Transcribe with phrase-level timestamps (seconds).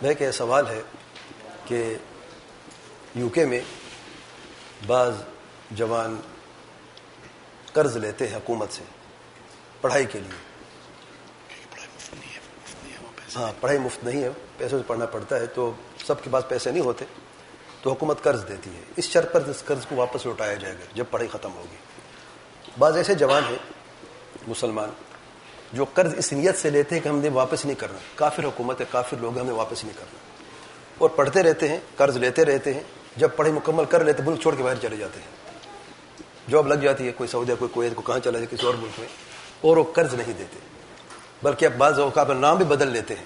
[0.00, 0.82] بھائی کہ سوال ہے
[1.64, 1.96] کہ
[3.14, 3.60] یو کے میں
[4.86, 5.14] بعض
[5.70, 6.20] جوان
[7.72, 8.84] قرض لیتے ہیں حکومت سے
[9.80, 10.38] پڑھائی کے لیے۔
[13.36, 15.72] ہاں پڑھائی مفت نہیں ہے، پیسوں سے پڑھنا پڑتا ہے تو
[16.06, 17.04] سب کے پاس پیسے نہیں ہوتے،
[17.82, 20.84] تو حکومت قرض دیتی ہے۔ اس شرط پر اس قرض کو واپس لوٹایا جائے گا
[20.94, 21.76] جب پڑھائی ختم ہوگی۔
[22.78, 23.58] بعض ایسے جوان ہیں،
[24.48, 24.90] مسلمان
[25.72, 28.80] جو قرض اس نیت سے لیتے ہیں کہ ہم نے واپس نہیں کرنا۔ کافر حکومت
[28.80, 30.18] ہے، کافر لوگ ہمیں واپس نہیں کرنا۔
[30.98, 32.82] اور پڑھتے رہتے ہیں، قرض لیتے رہتے ہیں۔
[33.16, 35.26] جب پڑھائی مکمل کر لیتے ملک چھوڑ کے باہر چلے جاتے ہیں۔
[36.50, 39.00] جاب لگ جاتی ہے، کوئی سعودیہ کوئی کویت کو کہاں چلا جائے، کسی اور ملک
[39.00, 39.08] میں۔
[39.60, 40.58] اور وہ قرض نہیں دیتے۔
[41.42, 43.24] بلکہ اب بعض اوقات نام بھی بدل لیتے ہیں۔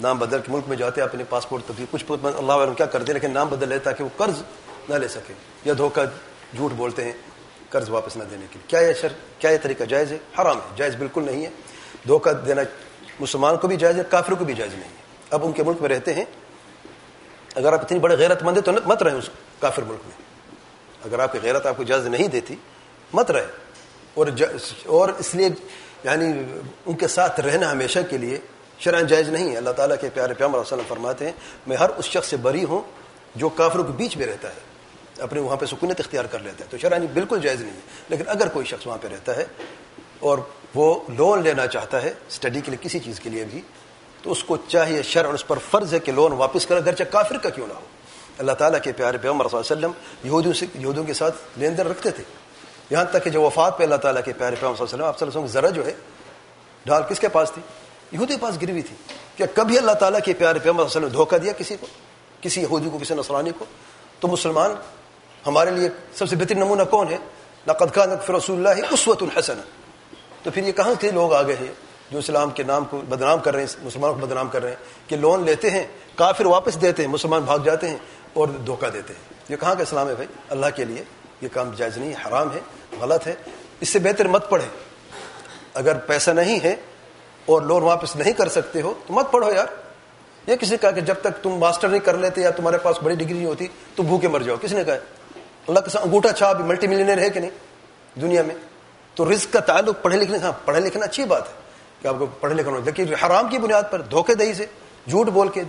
[0.00, 3.12] نام بدل کے ملک میں جاتے ہیں اپنے پاسپورٹ تک کچھ اللہ علیہ کیا کرتے
[3.12, 4.42] ہیں، لیکن نام بدل لیتا تاکہ وہ قرض
[4.88, 5.34] نہ لے سکے۔
[5.64, 6.02] یا دھوکہ
[6.56, 7.12] جھوٹ بولتے ہیں۔
[7.74, 10.56] قرض واپس نہ دینے کے لیے۔ کیا یہ شر کیا یہ طریقہ جائز ہے؟ حرام
[10.56, 11.50] ہے، جائز بالکل نہیں ہے۔
[12.08, 12.62] دھوکہ دینا
[13.20, 14.96] مسلمان کو بھی جائز ہے کافر کو بھی جائز نہیں ہے۔
[15.30, 16.24] اب ان کے ملک میں رہتے ہیں۔
[17.54, 19.28] اگر آپ اتنی بڑے غیرت مند ہیں تو مت رہے اس
[19.60, 20.24] کافر ملک میں۔
[21.04, 22.56] اگر آپ کی غیرت آپ کو اجازت نہیں دیتی،
[23.12, 23.46] مت رہے
[24.14, 24.26] اور
[24.86, 25.48] اور اس لیے
[26.04, 26.32] یعنی
[26.86, 28.38] ان کے ساتھ رہنا ہمیشہ کے لیے
[28.78, 31.32] شرح جائز نہیں ہے۔ اللہ تعالیٰ کے پیارے پیام وسلم فرماتے ہیں،
[31.66, 32.80] میں ہر اس شخص سے بری ہوں
[33.34, 34.73] جو کافروں کے بیچ میں رہتا ہے۔
[35.18, 37.80] اپنے وہاں پہ سکونت اختیار کر لیتا ہے تو شرح جی بالکل جائز نہیں ہے۔
[38.08, 39.44] لیکن اگر کوئی شخص وہاں پہ رہتا ہے
[40.20, 40.38] اور
[40.74, 43.60] وہ لون لینا چاہتا ہے اسٹڈی کے لیے کسی چیز کے لیے بھی،
[44.22, 47.38] تو اس کو چاہیے شرع اس پر فرض ہے کہ لون واپس کرے، اگرچہ کافر
[47.38, 47.80] کا کیوں نہ ہو۔
[48.38, 51.76] اللہ تعالیٰ کے پیارے پیغمبر صلی اللہ علیہ وسلم یہودیوں سے، یہودیوں کے ساتھ لین
[51.76, 52.24] دین رکھتے تھے۔
[52.90, 55.06] یہاں تک کہ جو وفات پہ اللہ تعالیٰ کے پیارے پیغمبر صلی اللہ علیہ وسلم،
[55.06, 55.92] آپ صلی اللہ علیہ وسلم ذرا جو ہے،
[56.86, 57.62] ڈھال کس کے پاس تھی؟
[58.12, 58.96] یہودی کے پاس گری ہوئی تھی۔
[59.36, 61.86] کہ کبھی اللہ تعالیٰ کے پیارے پیغمبر صلی اللہ علیہ وسلم دھوکہ دیا کسی کو؟
[62.40, 63.64] کسی یہودی کو، کسی نصرانی کو؟
[64.20, 64.70] تو مسلمان
[65.46, 67.16] ہمارے لیے سب سے بہترین نمونہ کون ہے؟
[67.66, 69.60] نقد کا نقف رسول اللہ اسوت الحسن
[70.42, 71.72] تو پھر یہ کہاں تھے لوگ آگے ہیں
[72.10, 74.76] جو اسلام کے نام کو بدنام کر رہے ہیں مسلمان کو بدنام کر رہے ہیں؟
[75.06, 77.96] کہ لون لیتے ہیں، کافر واپس دیتے ہیں، مسلمان بھاگ جاتے ہیں
[78.32, 81.04] اور دھوکہ دیتے ہیں۔ یہ کہاں کا اسلام ہے بھائی؟ اللہ کے لیے
[81.40, 82.60] یہ کام جائز نہیں حرام ہے،
[83.00, 83.34] غلط ہے۔
[83.80, 84.66] اس سے بہتر مت پڑھے
[85.74, 86.76] اگر پیسہ نہیں ہے
[87.46, 89.66] اور لون واپس نہیں کر سکتے ہو، تو مت پڑھو یار۔
[90.46, 92.96] یہ کسی نے کہا کہ جب تک تم ماسٹر نہیں کر لیتے یا تمہارے پاس
[93.02, 94.94] بڑی ڈگری نہیں ہوتی، تو بھوکے مر جاؤ۔ کس نے کہا
[95.68, 97.50] اللہ کے ساتھ انگوٹھا چھاپ ملٹی ملینئر ہے کہ نہیں
[98.20, 98.54] دنیا میں؟
[99.14, 101.52] تو رزق کا تعلق پڑھے لکھنے ہاں پڑھے لکھنا اچھی بات ہے
[102.02, 104.66] کہ آپ کو پڑھے لکھنا لیکن حرام کی بنیاد پر دھوکے دہی سے
[105.08, 105.62] جھوٹ بول کے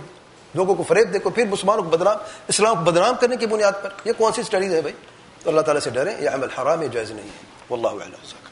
[0.54, 2.16] لوگوں کو فریب دے کو پھر مسلمانوں کو بدنام
[2.48, 4.94] اسلام کو بدنام کرنے کی بنیاد پر یہ کون سی اسٹڈیز ہے بھائی؟
[5.42, 8.45] تو اللہ تعالیٰ سے ڈریں، یہ عمل حرام ہے، جائز نہیں ہے۔ واللہ اعلم۔